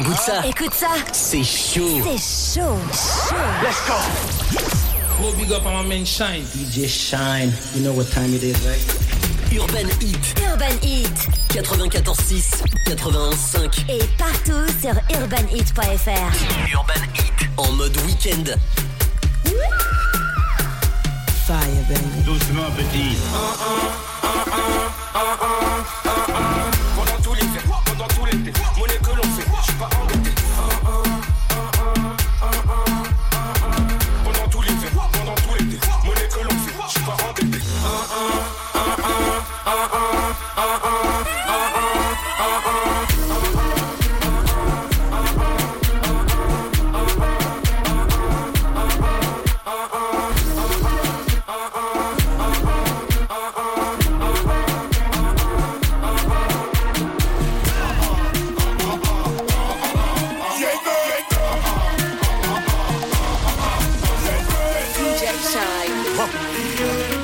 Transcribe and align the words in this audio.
Écoute 0.00 0.16
ça. 0.16 0.46
Écoute 0.46 0.72
ça. 0.72 0.88
C'est 1.12 1.44
chaud. 1.44 2.00
C'est 2.02 2.58
chaud. 2.58 2.78
Chaud. 2.90 3.36
Let's 3.62 3.86
go. 3.86 3.96
Gros 5.18 5.32
big 5.32 5.52
up 5.52 5.66
on 5.66 5.82
my 5.82 5.86
man 5.86 6.06
Shine. 6.06 6.42
DJ 6.54 6.88
Shine. 6.88 7.52
You 7.74 7.82
know 7.82 7.92
what 7.92 8.10
time 8.10 8.34
it 8.34 8.42
is, 8.42 8.56
right? 8.66 8.80
Urban 9.52 9.90
Heat. 10.00 10.34
Urban 10.50 10.78
Heat. 10.80 11.28
94.6, 11.50 12.62
91.5. 12.86 13.90
Et 13.90 14.00
partout 14.16 14.64
sur 14.80 14.94
urbanheat.fr. 15.20 16.32
Urban 16.72 17.02
Heat. 17.14 17.50
En 17.58 17.70
mode 17.72 17.94
week-end. 18.06 18.56
Fire, 21.46 21.84
baby. 21.90 22.24
Doucement, 22.24 22.70
petit. 22.74 23.18
outside. 65.42 67.19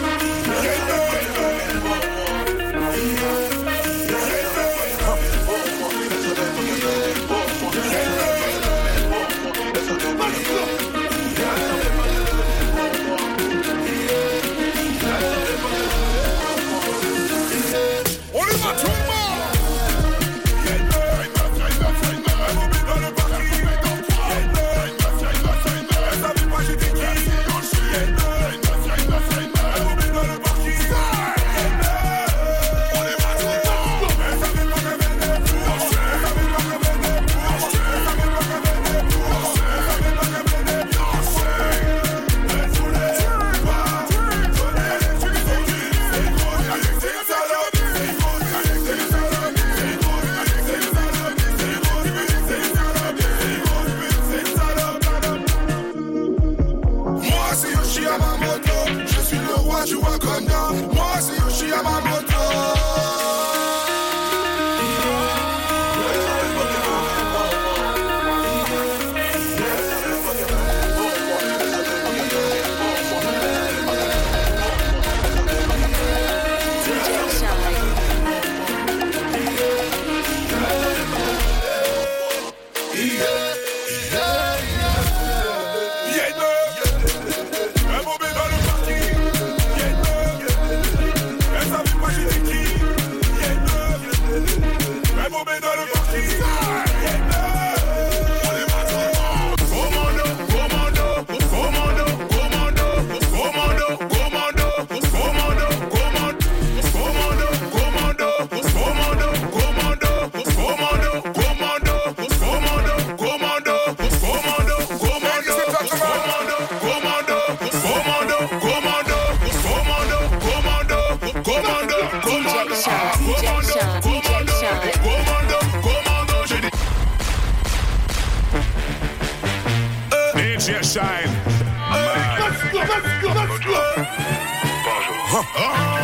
huh. 135.28 135.95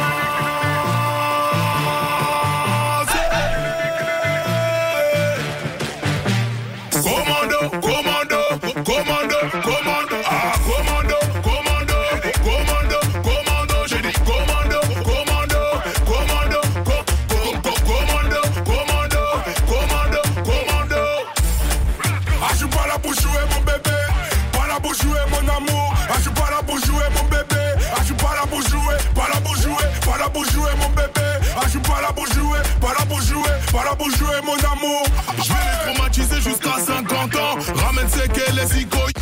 Pas 33.72 33.84
là 33.84 33.96
pour 33.96 34.10
jouer 34.10 34.40
mon 34.44 34.56
amour. 34.70 35.02
Je 35.38 35.48
vais 35.48 35.58
les 35.58 35.94
traumatiser 35.94 36.40
jusqu'à 36.40 36.78
50 36.78 37.36
ans. 37.36 37.56
Ramène 37.74 38.06
c'est 38.08 38.28
que 38.30 38.52
les 38.52 38.82
icônes. 38.82 39.12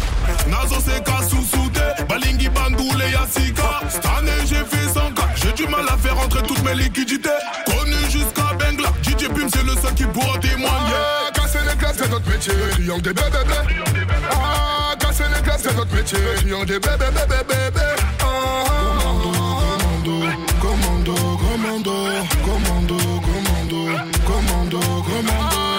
Nazo 0.48 0.76
c'est 0.84 1.02
Kasusude, 1.04 1.80
Balingi 2.08 2.48
Bandoule 2.48 3.02
Yassika. 3.12 3.80
Cette 3.88 4.06
année 4.06 4.32
j'ai 4.46 4.64
fait 4.64 4.88
100 4.92 5.12
cas. 5.14 5.28
J'ai 5.36 5.52
du 5.52 5.66
mal 5.68 5.86
à 5.88 5.96
faire 5.96 6.16
rentrer 6.16 6.42
toutes 6.42 6.62
mes 6.64 6.74
liquidités. 6.74 7.28
Connu 7.66 7.96
jusqu'à 8.10 8.52
Bengla. 8.58 8.88
DJ 9.02 9.28
Pim 9.28 9.48
c'est 9.52 9.62
le 9.64 9.74
seul 9.80 9.94
qui 9.94 10.04
pourra 10.04 10.38
témoigner. 10.38 10.68
Ah, 10.68 11.30
casser 11.32 11.58
les 11.68 11.76
glaces, 11.76 11.96
c'est 11.98 12.10
notre 12.10 12.28
métier. 12.28 12.52
Triangle 12.72 13.02
des 13.02 13.12
bébés, 13.12 13.30
bébés. 13.30 13.76
Ah, 14.32 14.94
casser 14.98 15.24
les 15.34 15.42
glaces, 15.42 15.60
c'est 15.62 15.76
notre 15.76 15.94
métier. 15.94 16.18
Triangle 16.36 16.66
des 16.66 16.78
bébés, 16.80 17.10
bébés, 17.14 17.44
bébés. 17.48 17.80
Ah, 18.20 18.24
commando, 19.02 20.14
commando, 20.60 21.14
commando, 21.38 21.94
commando, 22.44 22.96
commando, 22.96 23.19
Come 24.70 25.28
on. 25.30 25.69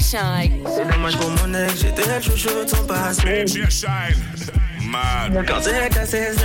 Shine. 0.00 0.62
C'est 0.74 0.90
dommage 0.90 1.16
pour 1.16 1.30
mon 1.30 1.54
ex, 1.54 1.80
j'étais 1.80 2.14
le 2.14 2.20
chouchou 2.20 2.64
de 2.64 2.68
son 2.68 2.84
passé. 2.84 3.22
Eh, 3.26 3.46
DJ 3.46 3.68
Shine. 3.70 4.22
Mad. 4.90 5.46
Quand 5.46 5.60
c'est 5.60 5.88
cassé, 5.88 6.28
Petit 6.32 6.44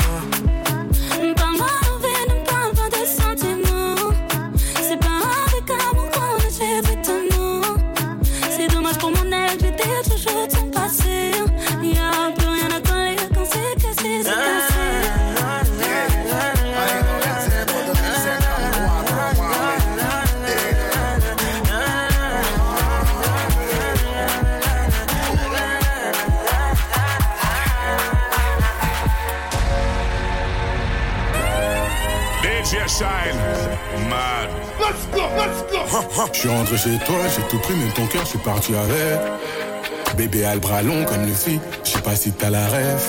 Suis 36.41 36.49
rentré 36.49 36.75
chez 36.75 36.97
toi, 37.05 37.19
j'ai 37.35 37.43
tout 37.49 37.59
pris, 37.59 37.75
même 37.75 37.93
ton 37.93 38.07
cœur, 38.07 38.23
je 38.23 38.29
suis 38.29 38.39
parti 38.39 38.73
avec. 38.73 40.17
Bébé 40.17 40.43
a 40.43 40.55
le 40.55 40.59
bras 40.59 40.81
long 40.81 41.05
comme 41.05 41.27
fit, 41.35 41.59
je 41.83 41.89
sais 41.91 42.01
pas 42.01 42.15
si 42.15 42.31
t'as 42.31 42.49
la 42.49 42.67
rêve. 42.67 43.05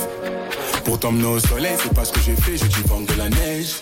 Pour 0.84 0.99
t'emmener 0.99 1.25
au 1.25 1.38
soleil, 1.38 1.73
c'est 1.82 1.94
pas 1.94 2.05
ce 2.05 2.12
que 2.12 2.20
j'ai 2.20 2.37
fait, 2.37 2.58
j'ai 2.58 2.69
dû 2.69 2.82
vendre 2.87 3.06
de 3.06 3.19
la 3.19 3.31
neige. 3.31 3.76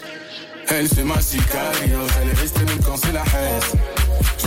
Elle 0.69 0.87
c'est 0.89 1.03
ma 1.03 1.15
elle 1.15 2.29
est 2.29 2.41
restée 2.41 2.65
même 2.65 2.79
quand 2.85 2.97
c'est 2.97 3.13
la 3.13 3.23
haine. 3.23 3.81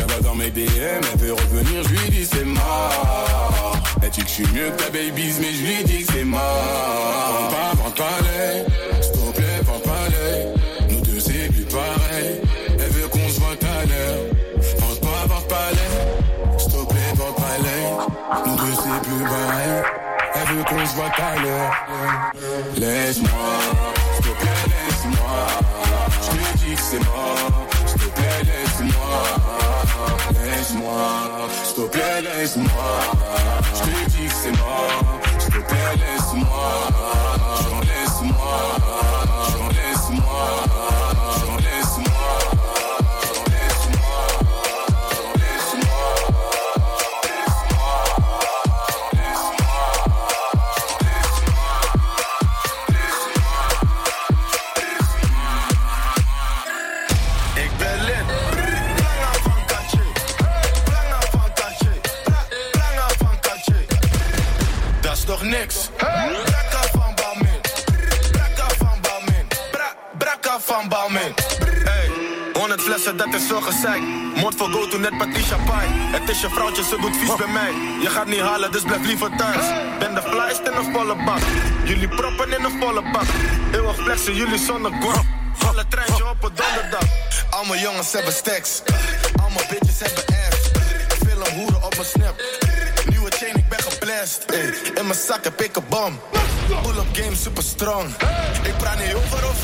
Vois 0.07 0.21
dans 0.21 0.35
mes 0.35 0.51
DM, 0.51 0.69
elle 1.13 1.19
veut 1.19 1.33
revenir, 1.33 1.83
je 1.83 1.89
lui 1.89 2.09
dis 2.09 2.25
c'est 2.25 2.45
mort. 2.45 3.77
Elle 4.01 4.09
dit 4.09 4.21
que 4.21 4.27
je 4.27 4.33
suis 4.33 4.47
mieux 4.53 4.69
que 4.69 4.83
ta 4.83 4.89
babies, 4.89 5.33
mais 5.41 5.51
je 5.51 5.65
lui 5.65 5.83
dis 5.83 6.05
c'est 6.13 6.23
mort. 6.23 6.39
Pas 7.49 7.73
Nous 18.45 18.55
deux 18.55 18.73
c'est 18.73 19.01
plus 19.07 19.23
pareil, 19.23 19.83
elle 20.35 20.55
veut 20.55 20.63
qu'on 20.63 20.85
se 20.85 20.95
voit 20.95 21.05
à 21.05 21.35
l'heure. 21.41 21.71
Laisse-moi, 22.77 23.29
s'il 24.13 24.25
te 24.25 24.31
plaît, 24.39 24.65
laisse-moi. 24.67 25.39
Je 26.21 26.31
lui 26.31 26.45
dis 26.57 26.75
que 26.75 26.81
c'est 26.81 27.03
mort, 27.05 27.67
s'il 27.85 27.99
te 27.99 28.07
plaît, 28.15 28.41
laisse-moi. 28.43 29.23
Laisse-moi, 30.43 31.03
s'il 31.63 31.75
te 31.75 31.89
plaît, 31.89 32.21
laisse-moi. 32.21 32.91
Je 33.75 33.83
lui 33.89 34.05
dis 34.07 34.27
que 34.27 34.33
c'est 34.33 34.57
mort, 34.57 35.19
s'il 35.39 35.53
te 35.53 35.59
plaît, 35.59 35.95
laisse-moi. 35.97 37.12
Van 70.65 70.89
Balmin. 70.89 71.33
Hey, 71.83 72.09
100 72.53 72.81
flessen, 72.81 73.17
dat 73.17 73.33
is 73.33 73.47
zo 73.47 73.61
gezeik. 73.61 74.01
Mond 74.35 74.55
voor 74.55 74.69
go 74.69 74.87
to 74.87 74.97
net 74.97 75.17
Patricia 75.17 75.57
Pai. 75.57 75.87
Het 75.87 76.29
is 76.29 76.41
je 76.41 76.49
vrouwtje, 76.49 76.83
ze 76.83 76.97
doet 77.01 77.17
vies 77.17 77.35
bij 77.35 77.47
mij. 77.47 77.71
Je 78.01 78.09
gaat 78.09 78.27
niet 78.27 78.39
halen, 78.39 78.71
dus 78.71 78.81
blijf 78.81 79.05
liever 79.05 79.31
thuis. 79.37 79.65
Ben 79.99 80.13
de 80.15 80.21
flyest 80.21 80.59
in 80.59 80.73
een 80.73 80.93
volle 80.93 81.15
bak. 81.25 81.39
Jullie 81.83 82.07
proppen 82.07 82.57
in 82.57 82.63
een 82.63 82.79
volle 82.79 83.01
bak. 83.11 83.25
Eeuwig 83.73 83.95
flexen, 83.95 84.35
jullie 84.35 84.57
zonder 84.57 84.91
guap. 84.91 85.25
Alle 85.67 85.85
treintje 85.87 86.29
op 86.29 86.43
een 86.43 86.51
donderdag. 86.55 87.07
Al 87.49 87.65
mijn 87.65 87.81
jongens 87.81 88.11
hebben 88.11 88.33
stacks. 88.33 88.81
Al 89.41 89.49
mijn 89.55 89.67
bitches 89.69 89.99
hebben 89.99 90.23
ass. 90.25 90.71
Film 91.27 91.57
hoeren 91.57 91.83
op 91.83 91.95
mijn 91.95 92.07
snap. 92.07 92.35
Nieuwe 93.09 93.29
chain, 93.29 93.55
ik 93.55 93.69
ben 93.69 93.79
geblest. 93.79 94.45
In 94.95 95.05
mijn 95.07 95.19
zak 95.27 95.43
heb 95.43 95.61
ik 95.61 95.75
een 95.75 95.83
bom. 95.89 96.19
Pull-up 96.81 97.07
game 97.11 97.35
super 97.35 97.63
strong. 97.63 98.09
Ik 98.63 98.77
praat 98.77 98.99
niet 98.99 99.13
over 99.13 99.47
of. 99.47 99.63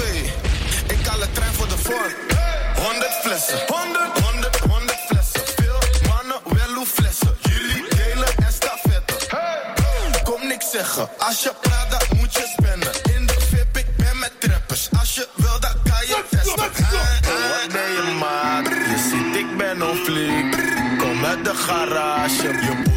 De 1.18 1.32
trein 1.32 1.54
voor 1.54 1.68
de 1.68 1.78
vorm. 1.78 2.14
100 2.76 3.14
flessen. 3.24 3.60
100, 3.68 4.20
100, 4.20 4.58
100 4.58 4.98
flessen. 5.08 5.42
Veel 5.56 5.80
mannen, 6.08 6.38
wel 6.44 6.76
hoe 6.76 6.86
flessen. 6.86 7.38
Jullie 7.42 7.84
delen 7.90 8.28
en 8.38 8.54
stafetten. 8.54 9.18
Kom 10.24 10.48
niks 10.48 10.72
zeggen. 10.72 11.10
Als 11.18 11.44
je 11.44 11.52
praat, 11.62 11.92
dan 11.92 12.18
moet 12.18 12.34
je 12.34 12.56
spenden. 12.58 13.16
In 13.16 13.26
de 13.26 13.36
VIP, 13.50 13.78
ik 13.78 13.96
ben 13.98 14.20
met 14.20 14.32
trappers. 14.40 14.90
Als 15.00 15.16
je 15.16 15.28
wil, 15.36 15.60
dan 15.60 15.74
kan 15.84 16.08
je 16.08 16.24
testen. 16.30 16.56
Wat 16.56 17.72
ben 17.72 17.92
je 17.92 18.16
maat? 18.20 18.68
Je 18.68 19.10
ziet, 19.10 19.36
ik 19.36 19.58
ben 19.58 19.90
on 19.90 19.96
fleek. 19.96 20.52
Kom 20.98 21.26
uit 21.26 21.46
de 21.46 21.56
garage. 21.56 22.89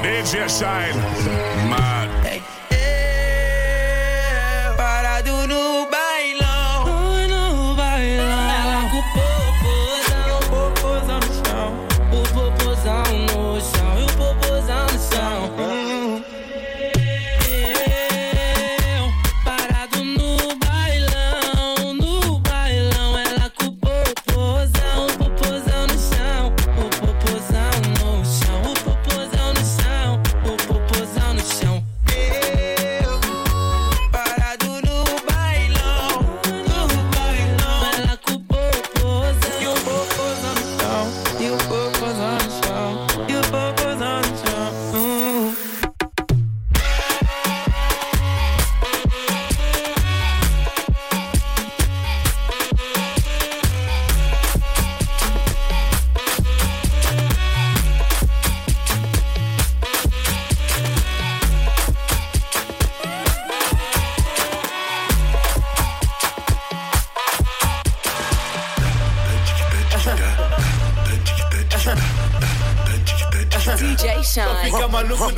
Big 0.00 0.24
Jet 0.26 0.50
Shine. 0.50 0.96
Mad. 1.68 2.02
DJ 73.82 74.22
Shine. 74.22 74.70
Fica 74.70 74.86
maluco. 74.86 75.28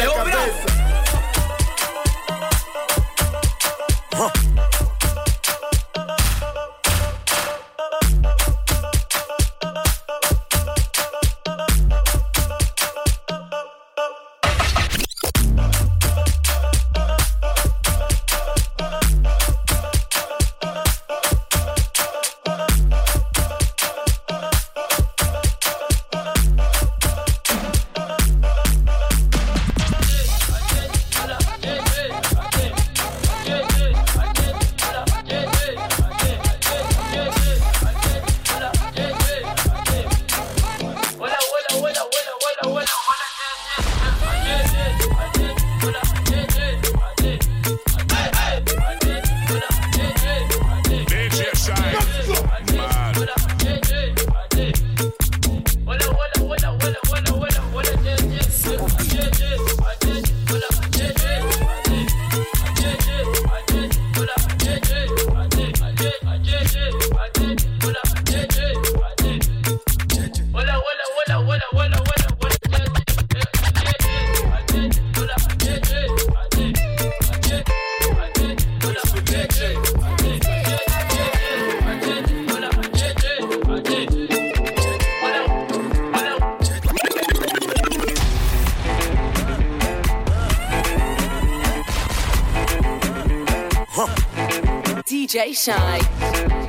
Shy. 95.55 96.64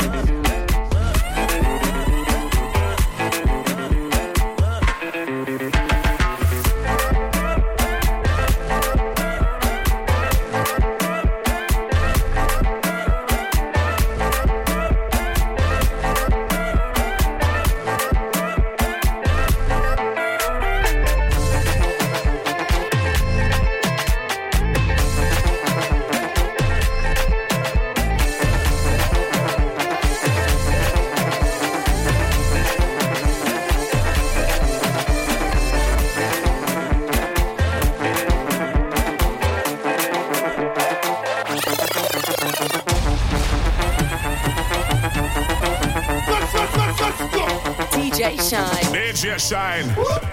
DJ 49.16 49.40
Shine. 49.40 49.90
Uh! 49.98 50.25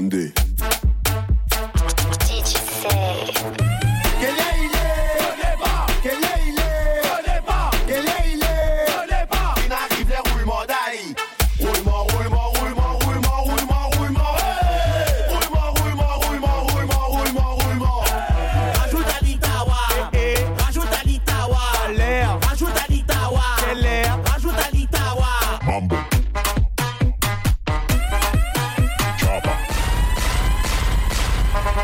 Monday. 0.00 0.49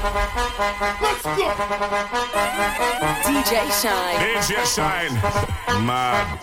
Let's 0.06 1.22
go. 1.25 1.50
DJ 3.26 3.52
Shine. 3.82 4.18
DJ 4.22 4.64
Shine. 4.64 5.14
Mad. 5.84 6.38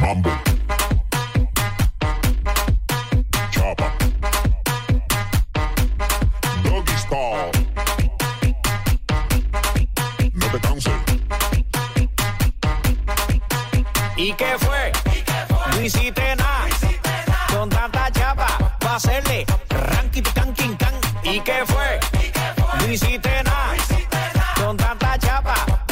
Mambo. 0.00 0.47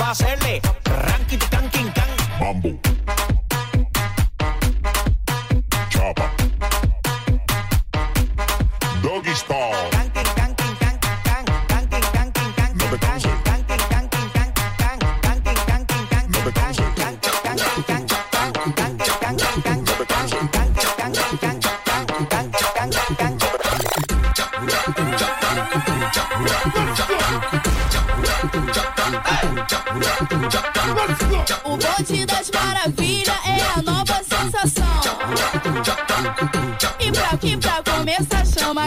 hacerle. 0.07 0.61
Ranking, 0.85 1.39
can, 1.51 1.93
can. 1.93 2.09
Mambo. 2.41 2.96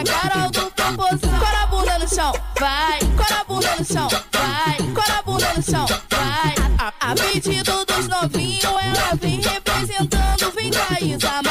chama 0.00 0.02
a 0.02 0.04
Carol 0.04 0.50
do 0.50 0.70
Popozão. 0.70 1.38
Cora 1.38 1.62
a 1.62 1.66
bunda 1.66 1.98
no 1.98 2.08
chão, 2.08 2.32
vai. 2.58 2.98
Cora 3.16 3.40
a 3.40 3.44
bunda 3.44 3.76
no 3.78 3.84
chão, 3.84 4.08
vai. 4.32 4.76
Cora 4.94 5.18
a 5.18 5.22
bunda 5.22 5.52
no 5.54 5.62
chão, 5.62 5.86
vai. 6.10 6.54
A, 6.78 6.92
a 7.00 7.14
pedido 7.14 7.84
dos 7.84 8.08
novinhos, 8.08 8.64
ela 8.64 9.14
vem 9.20 9.40
representando. 9.40 10.52
Vem 10.54 10.70
cá, 10.70 10.98
Isa 11.00 11.49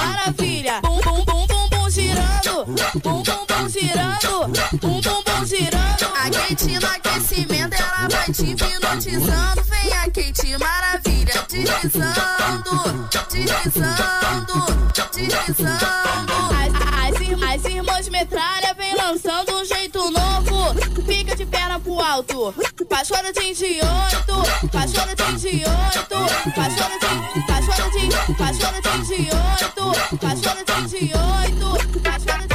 girando. 4.20 4.78
Bum, 4.80 5.02
bum, 5.02 5.24
bum, 5.24 5.46
girando. 5.46 6.06
A 6.16 6.30
Kate 6.30 6.80
no 6.80 6.88
aquecimento, 6.88 7.76
ela 7.76 8.08
vai 8.10 8.32
te 8.32 8.52
hipnotizando. 8.52 9.64
Vem 9.64 9.94
a 9.94 10.04
Kate 10.06 10.58
Maravilha, 10.58 11.46
deslizando. 11.50 13.10
Deslizando, 13.30 14.66
deslizando. 14.94 16.34
As, 16.52 16.74
as, 17.06 17.56
as 17.56 17.66
irmãs 17.66 18.10
metralha 18.10 18.74
vem 18.78 18.96
lançando 18.96 19.56
um 19.56 19.66
jeito 19.66 20.12
novo. 20.12 20.74
Fica 21.06 21.36
de 21.36 21.46
perna 21.46 21.80
pro 21.80 22.00
alto. 22.00 22.54
Paixona 22.88 23.32
de 23.32 23.40
28, 23.40 23.86
paixona 24.72 25.16
de 25.16 25.24
28, 25.24 25.70
paixona 26.56 27.00
de, 27.00 27.42
paixona 27.46 27.90
de, 27.90 28.34
paixona 28.34 28.82
de 28.82 28.90
28, 28.90 30.18
paixona 30.20 30.64
de 30.64 30.98
28, 30.98 32.00
paixona 32.02 32.49